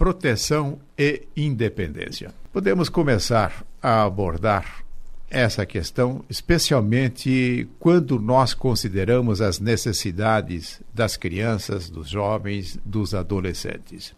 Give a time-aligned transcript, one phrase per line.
[0.00, 2.32] proteção e independência.
[2.50, 4.82] Podemos começar a abordar
[5.28, 14.14] essa questão, especialmente quando nós consideramos as necessidades das crianças, dos jovens, dos adolescentes.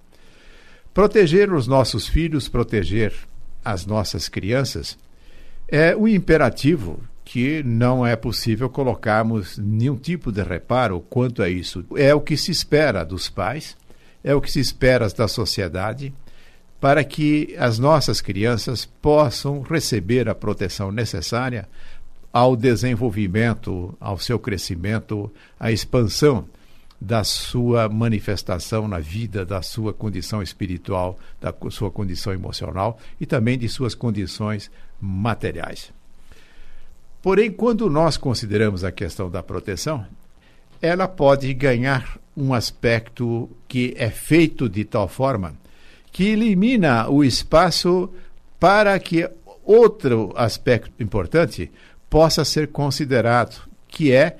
[0.94, 3.12] Proteger os nossos filhos, proteger
[3.64, 4.96] as nossas crianças,
[5.66, 11.84] é um imperativo que não é possível colocarmos nenhum tipo de reparo quanto a isso.
[11.96, 13.76] É o que se espera dos pais,
[14.22, 16.12] é o que se espera da sociedade,
[16.80, 21.68] para que as nossas crianças possam receber a proteção necessária
[22.32, 26.48] ao desenvolvimento, ao seu crescimento, à expansão
[27.00, 33.58] da sua manifestação na vida, da sua condição espiritual, da sua condição emocional e também
[33.58, 34.70] de suas condições
[35.00, 35.92] materiais.
[37.20, 40.06] Porém, quando nós consideramos a questão da proteção,
[40.82, 45.54] ela pode ganhar um aspecto que é feito de tal forma
[46.10, 48.10] que elimina o espaço
[48.60, 49.28] para que
[49.64, 51.70] outro aspecto importante
[52.10, 54.36] possa ser considerado, que é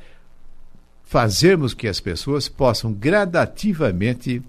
[1.02, 4.42] fazermos que as pessoas possam gradativamente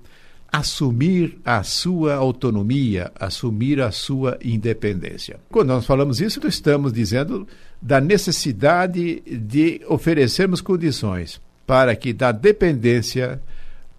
[0.52, 5.40] assumir a sua autonomia, assumir a sua independência.
[5.50, 7.48] Quando nós falamos isso, estamos dizendo
[7.81, 13.42] da necessidade de oferecermos condições para que da dependência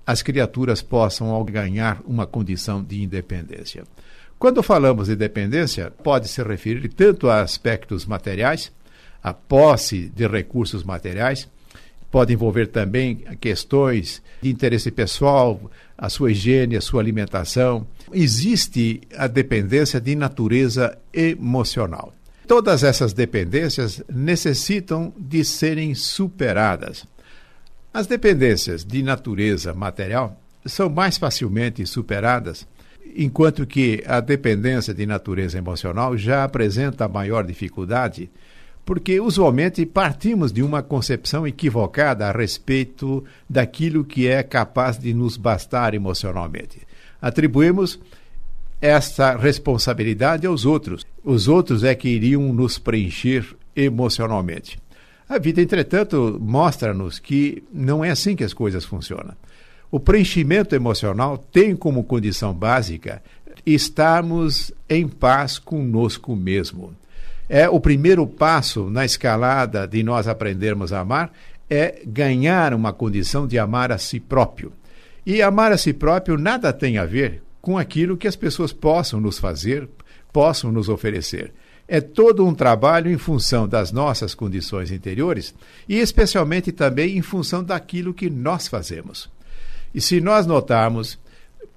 [0.07, 3.85] as criaturas possam ganhar uma condição de independência.
[4.39, 8.71] Quando falamos de dependência, pode se referir tanto a aspectos materiais,
[9.23, 11.49] a posse de recursos materiais,
[12.11, 17.87] pode envolver também questões de interesse pessoal, a sua higiene, a sua alimentação.
[18.13, 22.13] Existe a dependência de natureza emocional.
[22.47, 27.07] Todas essas dependências necessitam de serem superadas.
[27.95, 32.67] As dependências de natureza material são mais facilmente superadas,
[33.15, 38.29] enquanto que a dependência de natureza emocional já apresenta maior dificuldade
[38.85, 45.37] porque usualmente partimos de uma concepção equivocada a respeito daquilo que é capaz de nos
[45.37, 46.83] bastar emocionalmente.
[47.23, 48.01] Atribuímos
[48.81, 51.07] essa responsabilidade aos outros.
[51.23, 53.47] Os outros é que iriam nos preencher
[53.77, 54.79] emocionalmente.
[55.29, 59.35] A vida, entretanto, mostra-nos que não é assim que as coisas funcionam.
[59.91, 63.23] O preenchimento emocional tem como condição básica
[63.65, 66.95] estarmos em paz conosco mesmo
[67.49, 71.33] é o primeiro passo na escalada de nós aprendermos a amar
[71.69, 74.73] é ganhar uma condição de amar a si próprio.
[75.25, 79.21] E amar a si próprio nada tem a ver com aquilo que as pessoas possam
[79.21, 79.89] nos fazer,
[80.33, 81.53] possam nos oferecer.
[81.87, 85.55] É todo um trabalho em função das nossas condições interiores
[85.89, 89.31] e, especialmente, também em função daquilo que nós fazemos.
[89.95, 91.19] E se nós notarmos,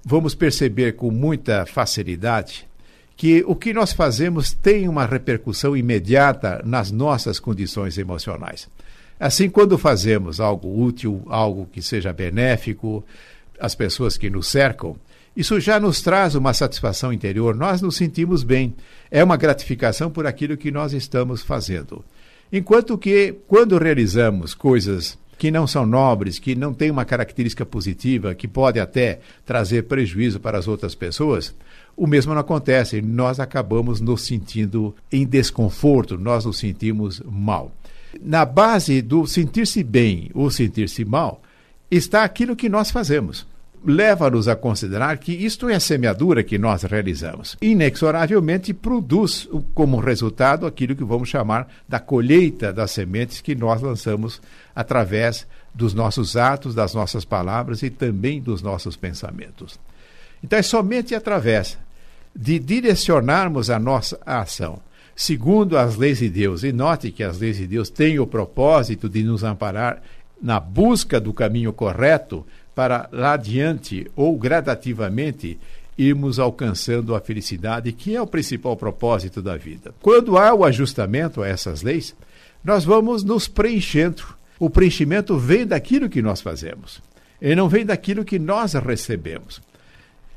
[0.04, 2.66] vamos perceber com muita facilidade
[3.16, 8.68] que o que nós fazemos tem uma repercussão imediata nas nossas condições emocionais.
[9.18, 13.04] Assim, quando fazemos algo útil, algo que seja benéfico
[13.58, 14.96] às pessoas que nos cercam,
[15.38, 18.74] isso já nos traz uma satisfação interior, nós nos sentimos bem.
[19.08, 22.04] É uma gratificação por aquilo que nós estamos fazendo.
[22.52, 28.34] Enquanto que, quando realizamos coisas que não são nobres, que não têm uma característica positiva,
[28.34, 31.54] que pode até trazer prejuízo para as outras pessoas,
[31.96, 33.00] o mesmo não acontece.
[33.00, 37.70] Nós acabamos nos sentindo em desconforto, nós nos sentimos mal.
[38.20, 41.40] Na base do sentir-se bem ou sentir-se mal
[41.88, 43.46] está aquilo que nós fazemos
[43.84, 47.56] leva-nos a considerar que isto é a semeadura que nós realizamos.
[47.60, 54.40] Inexoravelmente produz como resultado aquilo que vamos chamar da colheita das sementes que nós lançamos
[54.74, 59.78] através dos nossos atos, das nossas palavras e também dos nossos pensamentos.
[60.42, 61.78] Então é somente através
[62.34, 64.80] de direcionarmos a nossa ação
[65.18, 69.08] segundo as leis de Deus, e note que as leis de Deus têm o propósito
[69.08, 70.00] de nos amparar
[70.40, 72.46] na busca do caminho correto
[72.78, 75.58] para lá adiante ou gradativamente
[75.98, 79.92] irmos alcançando a felicidade, que é o principal propósito da vida.
[80.00, 82.14] Quando há o ajustamento a essas leis,
[82.62, 84.22] nós vamos nos preenchendo.
[84.60, 87.02] O preenchimento vem daquilo que nós fazemos,
[87.42, 89.60] e não vem daquilo que nós recebemos.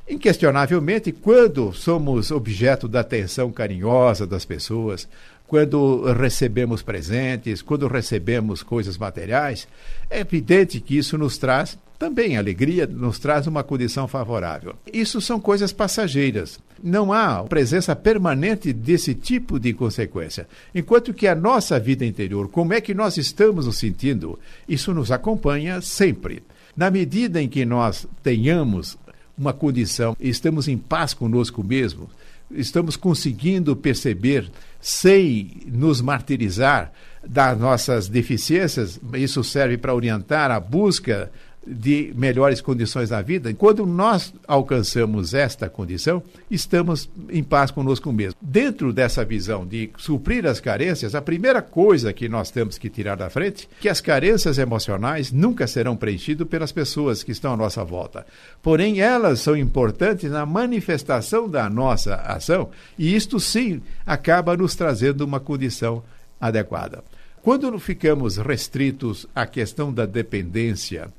[0.10, 5.08] Inquestionavelmente, quando somos objeto da atenção carinhosa das pessoas,
[5.52, 9.68] quando recebemos presentes, quando recebemos coisas materiais,
[10.10, 14.76] é evidente que isso nos traz também alegria, nos traz uma condição favorável.
[14.94, 16.58] Isso são coisas passageiras.
[16.82, 20.48] Não há presença permanente desse tipo de consequência.
[20.74, 24.40] Enquanto que a nossa vida interior, como é que nós estamos nos sentindo,
[24.70, 26.44] isso nos acompanha sempre.
[26.78, 28.98] Na medida em que nós tenhamos
[29.38, 32.10] uma condição, estamos em paz conosco mesmo,
[32.56, 34.50] estamos conseguindo perceber,
[34.80, 36.92] sem nos martirizar,
[37.24, 41.32] das nossas deficiências, isso serve para orientar a busca
[41.66, 48.36] de melhores condições na vida, quando nós alcançamos esta condição, estamos em paz conosco mesmo.
[48.42, 53.16] Dentro dessa visão de suprir as carências, a primeira coisa que nós temos que tirar
[53.16, 57.58] da frente é que as carências emocionais nunca serão preenchidas pelas pessoas que estão à
[57.58, 58.26] nossa volta.
[58.62, 65.22] Porém, elas são importantes na manifestação da nossa ação, e isto sim acaba nos trazendo
[65.22, 66.04] uma condição
[66.40, 67.04] adequada.
[67.44, 71.12] Quando ficamos restritos à questão da dependência,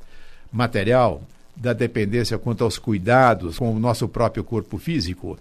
[0.52, 1.22] material,
[1.56, 5.38] da dependência quanto aos cuidados com o nosso próprio corpo físico,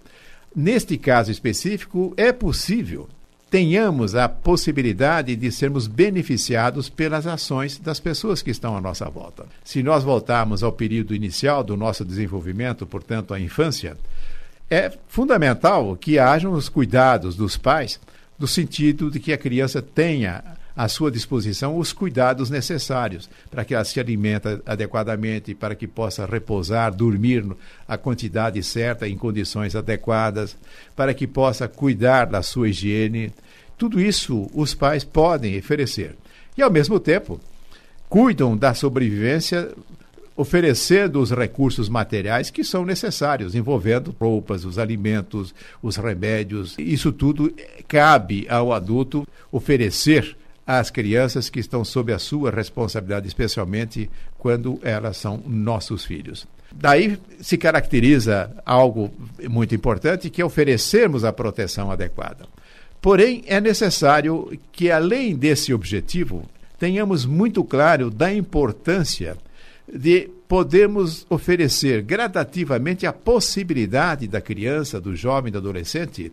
[0.54, 3.08] neste caso específico, é possível
[3.52, 9.44] tenhamos a possibilidade de sermos beneficiados pelas ações das pessoas que estão à nossa volta.
[9.62, 13.94] Se nós voltarmos ao período inicial do nosso desenvolvimento, portanto, a infância,
[14.70, 18.00] é fundamental que hajam os cuidados dos pais,
[18.38, 20.42] no sentido de que a criança tenha
[20.76, 26.26] à sua disposição os cuidados necessários para que ela se alimente adequadamente, para que possa
[26.26, 27.44] repousar, dormir
[27.86, 30.56] a quantidade certa em condições adequadas,
[30.96, 33.32] para que possa cuidar da sua higiene.
[33.76, 36.16] Tudo isso os pais podem oferecer.
[36.56, 37.40] E, ao mesmo tempo,
[38.08, 39.70] cuidam da sobrevivência
[40.36, 46.74] oferecendo os recursos materiais que são necessários, envolvendo roupas, os alimentos, os remédios.
[46.78, 47.52] Isso tudo
[47.86, 50.36] cabe ao adulto oferecer
[50.78, 56.46] às crianças que estão sob a sua responsabilidade, especialmente quando elas são nossos filhos.
[56.74, 59.12] Daí se caracteriza algo
[59.50, 62.46] muito importante, que é oferecermos a proteção adequada.
[63.02, 66.48] Porém, é necessário que, além desse objetivo,
[66.78, 69.36] tenhamos muito claro da importância
[69.92, 76.32] de podermos oferecer gradativamente a possibilidade da criança, do jovem, do adolescente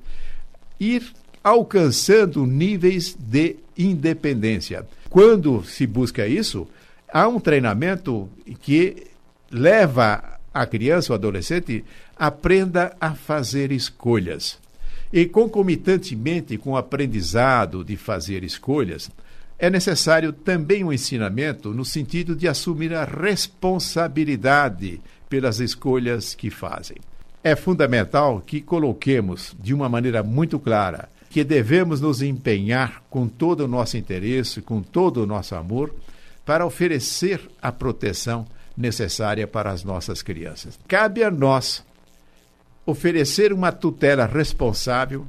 [0.79, 1.11] ir
[1.43, 4.85] alcançando níveis de independência.
[5.09, 6.67] Quando se busca isso,
[7.11, 8.29] há um treinamento
[8.61, 9.07] que
[9.51, 11.83] leva a criança ou adolescente
[12.15, 14.59] aprenda a fazer escolhas.
[15.11, 19.09] E concomitantemente com o aprendizado de fazer escolhas,
[19.57, 26.97] é necessário também um ensinamento no sentido de assumir a responsabilidade pelas escolhas que fazem.
[27.43, 33.61] É fundamental que coloquemos de uma maneira muito clara que devemos nos empenhar com todo
[33.61, 35.93] o nosso interesse, com todo o nosso amor,
[36.43, 40.79] para oferecer a proteção necessária para as nossas crianças.
[40.87, 41.83] Cabe a nós
[42.85, 45.27] oferecer uma tutela responsável,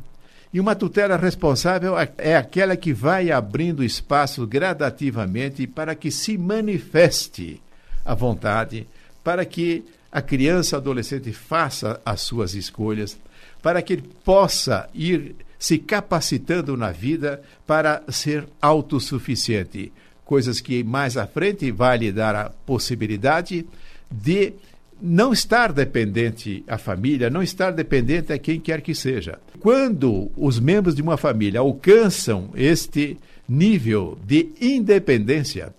[0.52, 7.60] e uma tutela responsável é aquela que vai abrindo espaço gradativamente para que se manifeste
[8.04, 8.88] a vontade,
[9.22, 13.16] para que a criança, adolescente faça as suas escolhas,
[13.62, 19.92] para que ele possa ir se capacitando na vida para ser autossuficiente.
[20.24, 23.66] Coisas que mais à frente vai lhe dar a possibilidade
[24.10, 24.54] de
[25.02, 29.38] não estar dependente à família, não estar dependente a quem quer que seja.
[29.60, 35.74] Quando os membros de uma família alcançam este nível de independência,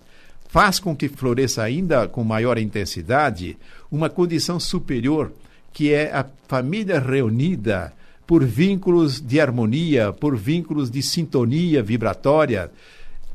[0.48, 3.56] faz com que floresça ainda com maior intensidade
[3.90, 5.32] uma condição superior,
[5.72, 7.92] que é a família reunida
[8.32, 12.72] por vínculos de harmonia, por vínculos de sintonia vibratória,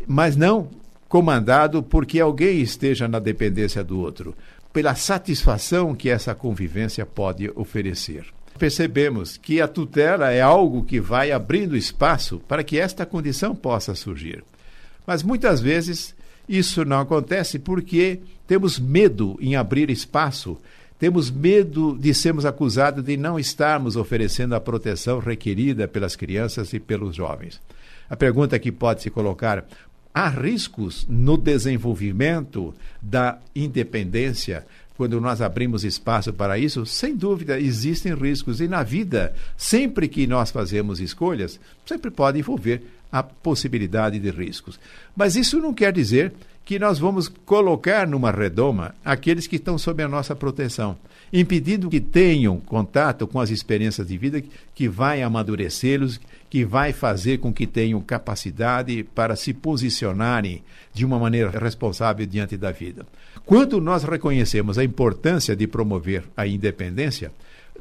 [0.08, 0.72] mas não
[1.08, 4.36] comandado porque alguém esteja na dependência do outro,
[4.74, 8.26] pela satisfação que essa convivência pode oferecer.
[8.58, 13.94] Percebemos que a tutela é algo que vai abrindo espaço para que esta condição possa
[13.94, 14.44] surgir.
[15.06, 16.16] Mas muitas vezes
[16.50, 20.58] isso não acontece porque temos medo em abrir espaço
[21.00, 26.80] temos medo de sermos acusados de não estarmos oferecendo a proteção requerida pelas crianças e
[26.80, 27.62] pelos jovens.
[28.10, 29.66] A pergunta que pode se colocar:
[30.14, 34.66] há riscos no desenvolvimento da independência
[34.98, 36.84] quando nós abrimos espaço para isso?
[36.84, 38.60] Sem dúvida, existem riscos.
[38.60, 44.80] E na vida, sempre que nós fazemos escolhas, sempre pode envolver a possibilidade de riscos.
[45.16, 46.34] Mas isso não quer dizer
[46.68, 50.98] que nós vamos colocar numa redoma aqueles que estão sob a nossa proteção,
[51.32, 54.44] impedindo que tenham contato com as experiências de vida
[54.76, 56.20] que vai amadurecê-los,
[56.50, 60.62] que vai fazer com que tenham capacidade para se posicionarem
[60.94, 63.08] de uma maneira responsável diante da vida.
[63.46, 67.32] Quando nós reconhecemos a importância de promover a independência,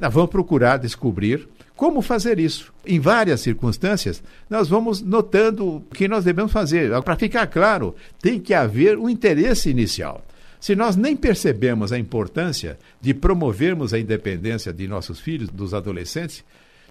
[0.00, 2.73] nós vamos procurar descobrir como fazer isso?
[2.87, 6.90] Em várias circunstâncias, nós vamos notando o que nós devemos fazer.
[7.02, 10.25] Para ficar claro, tem que haver um interesse inicial.
[10.59, 16.42] Se nós nem percebemos a importância de promovermos a independência de nossos filhos, dos adolescentes,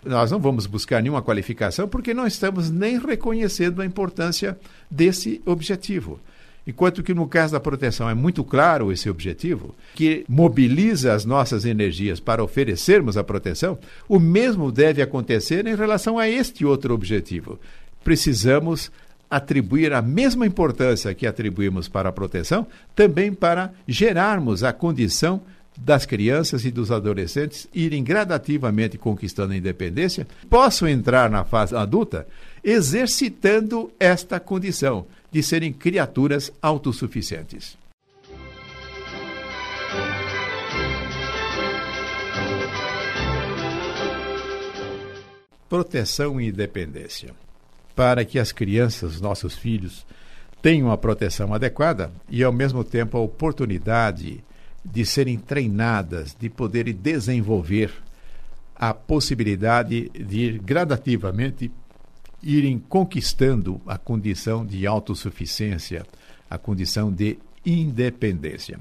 [0.06, 4.56] nós não vamos buscar nenhuma qualificação porque não estamos nem reconhecendo a importância
[4.89, 6.20] desse objetivo.
[6.67, 11.63] Enquanto que no caso da proteção é muito claro esse objetivo, que mobiliza as nossas
[11.63, 13.77] energias para oferecermos a proteção,
[14.10, 17.60] o mesmo deve acontecer em relação a este outro objetivo.
[18.03, 18.91] Precisamos
[19.29, 25.41] atribuir a mesma importância que atribuímos para a proteção, também para gerarmos a condição
[25.77, 32.25] das crianças e dos adolescentes irem gradativamente conquistando a independência, possam entrar na fase adulta
[32.63, 35.05] exercitando esta condição
[35.36, 37.77] de serem criaturas autossuficientes.
[45.68, 47.34] Proteção e independência.
[47.94, 50.06] Para que as crianças, nossos filhos,
[50.62, 54.42] tenham a proteção adequada e, ao mesmo tempo, a oportunidade
[54.86, 57.92] de serem treinadas, de poderem desenvolver
[58.74, 61.70] a possibilidade de ir gradativamente
[62.46, 66.06] irem conquistando a condição de autossuficiência,
[66.48, 68.80] a condição de independência.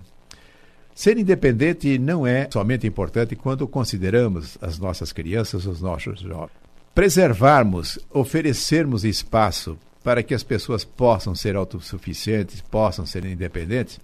[0.94, 6.52] Ser independente não é somente importante quando consideramos as nossas crianças, os nossos jovens.
[6.94, 13.98] Preservarmos, oferecermos espaço para que as pessoas possam ser autossuficientes, possam ser independentes,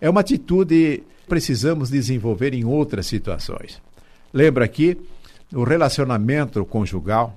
[0.00, 3.80] é uma atitude que precisamos desenvolver em outras situações.
[4.32, 4.98] Lembra aqui
[5.52, 7.36] o relacionamento conjugal,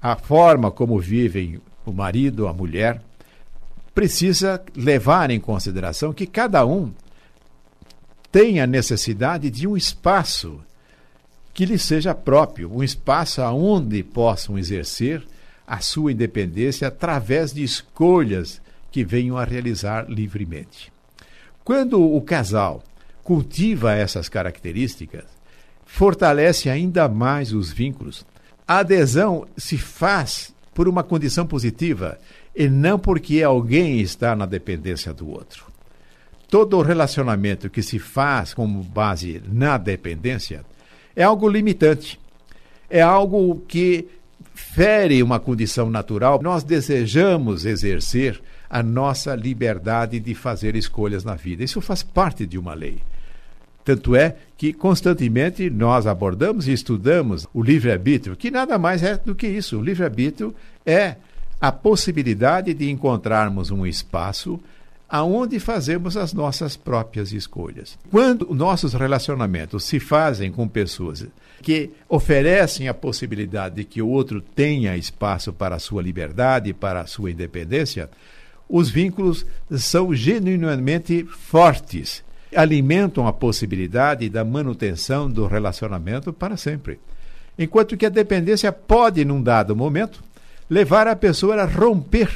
[0.00, 3.02] a forma como vivem o marido, a mulher,
[3.94, 6.92] precisa levar em consideração que cada um
[8.30, 10.60] tem a necessidade de um espaço
[11.52, 15.26] que lhe seja próprio, um espaço aonde possam exercer
[15.66, 20.92] a sua independência através de escolhas que venham a realizar livremente.
[21.64, 22.82] Quando o casal
[23.22, 25.24] cultiva essas características,
[25.84, 28.24] fortalece ainda mais os vínculos,
[28.70, 32.16] a adesão se faz por uma condição positiva
[32.54, 35.66] e não porque alguém está na dependência do outro.
[36.48, 40.64] Todo relacionamento que se faz como base na dependência
[41.16, 42.20] é algo limitante,
[42.88, 44.06] é algo que
[44.54, 46.38] fere uma condição natural.
[46.40, 51.64] Nós desejamos exercer a nossa liberdade de fazer escolhas na vida.
[51.64, 52.98] Isso faz parte de uma lei.
[53.84, 59.34] Tanto é que constantemente nós abordamos e estudamos o livre-arbítrio, que nada mais é do
[59.34, 59.78] que isso.
[59.78, 61.16] O livre-arbítrio é
[61.60, 64.60] a possibilidade de encontrarmos um espaço
[65.08, 67.98] aonde fazemos as nossas próprias escolhas.
[68.10, 71.26] Quando nossos relacionamentos se fazem com pessoas
[71.60, 77.00] que oferecem a possibilidade de que o outro tenha espaço para a sua liberdade, para
[77.00, 78.08] a sua independência,
[78.68, 82.22] os vínculos são genuinamente fortes
[82.54, 86.98] alimentam a possibilidade da manutenção do relacionamento para sempre.
[87.58, 90.22] Enquanto que a dependência pode, num dado momento,
[90.68, 92.30] levar a pessoa a romper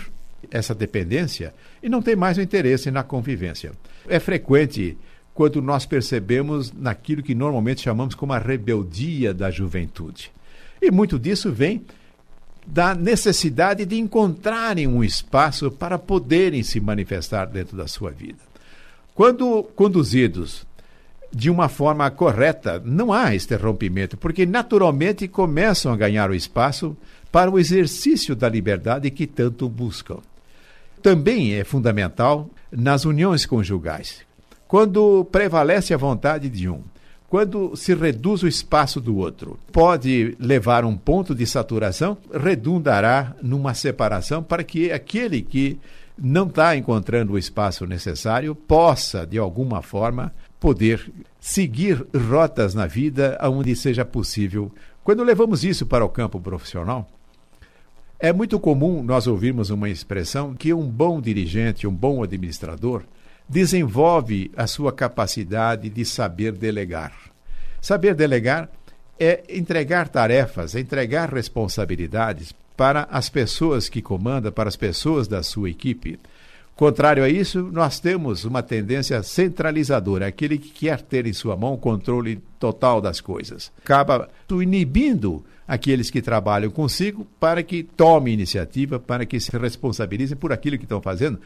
[0.50, 3.72] essa dependência e não ter mais o interesse na convivência.
[4.08, 4.96] É frequente
[5.32, 10.30] quando nós percebemos naquilo que normalmente chamamos como a rebeldia da juventude.
[10.80, 11.84] E muito disso vem
[12.66, 18.38] da necessidade de encontrarem um espaço para poderem se manifestar dentro da sua vida.
[19.14, 20.66] Quando conduzidos
[21.32, 26.96] de uma forma correta, não há este rompimento, porque naturalmente começam a ganhar o espaço
[27.30, 30.18] para o exercício da liberdade que tanto buscam.
[31.02, 34.22] Também é fundamental nas uniões conjugais.
[34.66, 36.82] Quando prevalece a vontade de um,
[37.28, 43.74] quando se reduz o espaço do outro, pode levar um ponto de saturação, redundará numa
[43.74, 45.78] separação para que aquele que
[46.16, 53.38] não está encontrando o espaço necessário, possa, de alguma forma, poder seguir rotas na vida
[53.42, 54.72] onde seja possível.
[55.02, 57.08] Quando levamos isso para o campo profissional,
[58.18, 63.02] é muito comum nós ouvirmos uma expressão que um bom dirigente, um bom administrador,
[63.48, 67.12] desenvolve a sua capacidade de saber delegar.
[67.80, 68.70] Saber delegar
[69.18, 75.70] é entregar tarefas, entregar responsabilidades para as pessoas que comanda, para as pessoas da sua
[75.70, 76.18] equipe.
[76.76, 81.74] Contrário a isso, nós temos uma tendência centralizadora, aquele que quer ter em sua mão
[81.74, 83.70] o controle total das coisas.
[83.78, 90.52] Acaba inibindo aqueles que trabalham consigo para que tomem iniciativa, para que se responsabilizem por
[90.52, 91.38] aquilo que estão fazendo.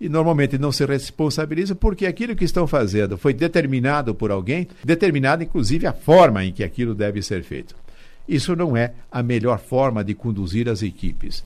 [0.00, 5.44] E normalmente não se responsabilizam porque aquilo que estão fazendo foi determinado por alguém, determinado
[5.44, 7.76] inclusive a forma em que aquilo deve ser feito.
[8.28, 11.44] Isso não é a melhor forma de conduzir as equipes.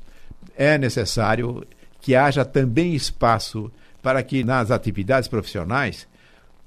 [0.56, 1.66] É necessário
[2.00, 3.70] que haja também espaço
[4.02, 6.06] para que nas atividades profissionais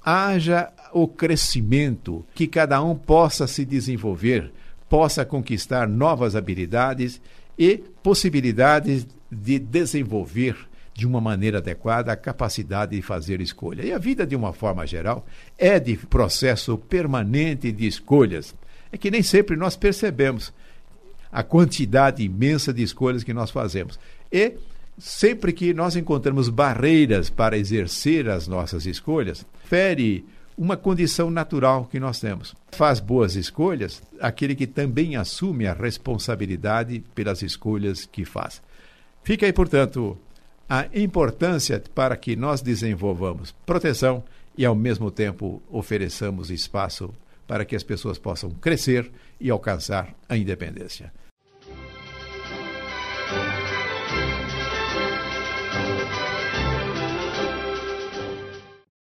[0.04, 4.52] haja o crescimento, que cada um possa se desenvolver,
[4.88, 7.20] possa conquistar novas habilidades
[7.58, 10.56] e possibilidades de desenvolver
[10.94, 13.82] de uma maneira adequada a capacidade de fazer escolha.
[13.82, 15.24] E a vida, de uma forma geral,
[15.56, 18.54] é de processo permanente de escolhas.
[18.92, 20.52] É que nem sempre nós percebemos
[21.32, 23.98] a quantidade imensa de escolhas que nós fazemos.
[24.30, 24.52] E
[24.98, 30.24] sempre que nós encontramos barreiras para exercer as nossas escolhas, fere
[30.56, 32.54] uma condição natural que nós temos.
[32.72, 38.60] Faz boas escolhas aquele que também assume a responsabilidade pelas escolhas que faz.
[39.24, 40.18] Fica aí, portanto,
[40.68, 44.22] a importância para que nós desenvolvamos proteção
[44.56, 47.12] e, ao mesmo tempo, ofereçamos espaço
[47.52, 51.12] para que as pessoas possam crescer e alcançar a independência.